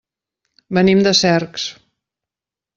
[0.77, 1.69] Venim de Cercs.